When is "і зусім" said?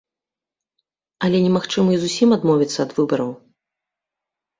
1.97-2.29